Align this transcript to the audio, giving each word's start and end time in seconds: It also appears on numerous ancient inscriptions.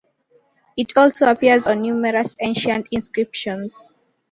It 0.77 0.93
also 0.97 1.29
appears 1.29 1.67
on 1.67 1.83
numerous 1.83 2.35
ancient 2.39 2.87
inscriptions. 2.91 3.87